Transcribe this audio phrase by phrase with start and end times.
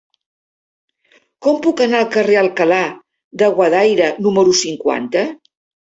[1.47, 2.81] Com puc anar al carrer d'Alcalá
[3.45, 5.29] de Guadaira número cinquanta?